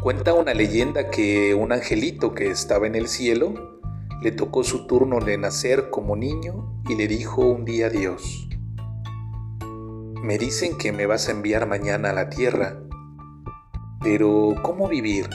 Cuenta 0.00 0.32
una 0.32 0.54
leyenda 0.54 1.10
que 1.10 1.56
un 1.56 1.72
angelito 1.72 2.32
que 2.32 2.50
estaba 2.50 2.86
en 2.86 2.94
el 2.94 3.08
cielo 3.08 3.80
le 4.22 4.30
tocó 4.30 4.62
su 4.62 4.86
turno 4.86 5.18
de 5.18 5.36
nacer 5.38 5.90
como 5.90 6.14
niño 6.14 6.80
y 6.88 6.94
le 6.94 7.08
dijo 7.08 7.44
un 7.44 7.64
día 7.64 7.86
a 7.86 7.90
Dios, 7.90 8.48
me 10.22 10.38
dicen 10.38 10.78
que 10.78 10.92
me 10.92 11.06
vas 11.06 11.28
a 11.28 11.32
enviar 11.32 11.66
mañana 11.66 12.10
a 12.10 12.12
la 12.12 12.30
tierra, 12.30 12.78
pero 14.00 14.54
¿cómo 14.62 14.86
vivir? 14.86 15.28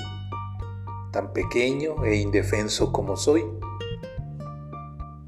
Tan 1.12 1.34
pequeño 1.34 2.06
e 2.06 2.16
indefenso 2.16 2.94
como 2.94 3.18
soy. 3.18 3.44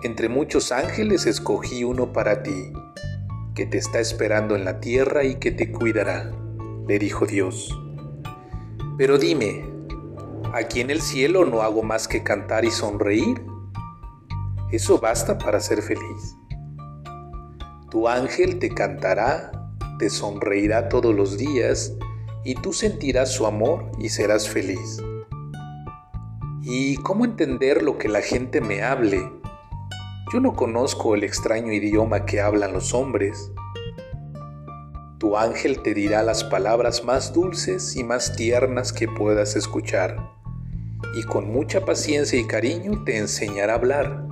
Entre 0.03 0.29
muchos 0.29 0.71
ángeles 0.71 1.25
escogí 1.25 1.83
uno 1.83 2.13
para 2.13 2.41
ti, 2.41 2.71
que 3.53 3.65
te 3.65 3.79
está 3.79 3.99
esperando 3.99 4.55
en 4.55 4.63
la 4.63 4.79
tierra 4.79 5.25
y 5.25 5.35
que 5.35 5.51
te 5.51 5.73
cuidará, 5.73 6.31
le 6.87 6.99
dijo 6.99 7.25
Dios. 7.25 7.84
Pero 8.97 9.17
dime, 9.17 9.69
¿aquí 10.53 10.79
en 10.79 10.89
el 10.89 11.01
cielo 11.01 11.43
no 11.43 11.61
hago 11.61 11.83
más 11.83 12.07
que 12.07 12.23
cantar 12.23 12.63
y 12.63 12.71
sonreír? 12.71 13.45
¿Eso 14.71 14.99
basta 14.99 15.37
para 15.37 15.59
ser 15.59 15.81
feliz? 15.81 16.37
Tu 17.91 18.07
ángel 18.07 18.57
te 18.57 18.69
cantará, 18.69 19.51
te 19.99 20.09
sonreirá 20.09 20.87
todos 20.87 21.13
los 21.13 21.37
días 21.37 21.93
y 22.45 22.55
tú 22.55 22.71
sentirás 22.71 23.33
su 23.33 23.45
amor 23.45 23.91
y 23.99 24.09
serás 24.09 24.47
feliz. 24.47 25.01
¿Y 26.61 26.95
cómo 26.97 27.25
entender 27.25 27.83
lo 27.83 27.97
que 27.97 28.07
la 28.07 28.21
gente 28.21 28.61
me 28.61 28.81
hable? 28.81 29.29
Yo 30.31 30.39
no 30.39 30.53
conozco 30.53 31.15
el 31.15 31.25
extraño 31.25 31.73
idioma 31.73 32.25
que 32.25 32.39
hablan 32.39 32.71
los 32.71 32.93
hombres. 32.93 33.51
Tu 35.25 35.35
ángel 35.37 35.81
te 35.81 35.95
dirá 35.95 36.21
las 36.21 36.43
palabras 36.43 37.03
más 37.03 37.33
dulces 37.33 37.95
y 37.95 38.03
más 38.03 38.35
tiernas 38.35 38.93
que 38.93 39.07
puedas 39.07 39.55
escuchar, 39.55 40.17
y 41.15 41.23
con 41.23 41.51
mucha 41.51 41.83
paciencia 41.83 42.39
y 42.39 42.45
cariño 42.45 43.03
te 43.05 43.17
enseñará 43.17 43.73
a 43.73 43.75
hablar. 43.77 44.27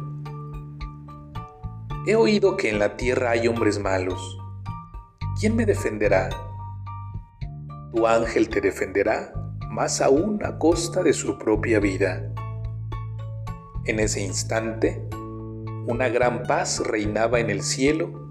He 2.06 2.14
oído 2.14 2.58
que 2.58 2.70
en 2.70 2.78
la 2.78 2.96
tierra 2.96 3.32
hay 3.32 3.48
hombres 3.48 3.80
malos. 3.80 4.38
¿Quién 5.40 5.56
me 5.56 5.66
defenderá? 5.66 6.30
Tu 7.92 8.06
ángel 8.06 8.48
te 8.50 8.62
defenderá, 8.62 9.34
más 9.72 10.00
aún 10.00 10.46
a 10.46 10.60
costa 10.60 11.02
de 11.02 11.14
su 11.14 11.40
propia 11.40 11.80
vida. 11.80 12.32
En 13.86 14.00
ese 14.00 14.22
instante, 14.22 15.04
una 15.88 16.08
gran 16.10 16.44
paz 16.44 16.84
reinaba 16.86 17.40
en 17.40 17.50
el 17.50 17.64
cielo 17.64 18.23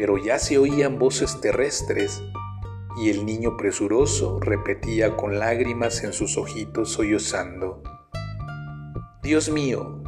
pero 0.00 0.16
ya 0.16 0.38
se 0.38 0.56
oían 0.56 0.98
voces 0.98 1.42
terrestres 1.42 2.22
y 2.96 3.10
el 3.10 3.26
niño 3.26 3.58
presuroso 3.58 4.40
repetía 4.40 5.14
con 5.14 5.38
lágrimas 5.38 6.02
en 6.02 6.14
sus 6.14 6.38
ojitos 6.38 6.90
sollozando, 6.90 7.82
Dios 9.22 9.50
mío, 9.50 10.02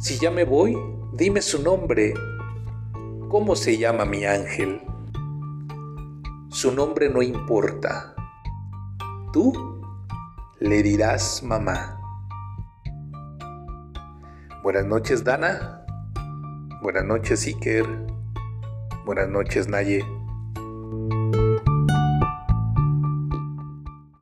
si 0.00 0.18
ya 0.18 0.30
me 0.30 0.44
voy, 0.44 0.78
dime 1.12 1.42
su 1.42 1.62
nombre. 1.62 2.14
¿Cómo 3.28 3.56
se 3.56 3.76
llama 3.76 4.06
mi 4.06 4.24
ángel? 4.24 4.80
Su 6.48 6.72
nombre 6.72 7.10
no 7.10 7.20
importa. 7.20 8.14
Tú 9.34 9.82
le 10.60 10.82
dirás 10.82 11.42
mamá. 11.42 12.00
Buenas 14.62 14.86
noches, 14.86 15.22
Dana. 15.22 15.84
Buenas 16.80 17.04
noches, 17.04 17.46
Iker. 17.46 18.13
Buenas 19.04 19.28
noches, 19.28 19.68
Naye. 19.68 20.02